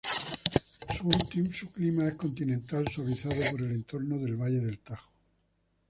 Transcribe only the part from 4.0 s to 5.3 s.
del valle del Tajo.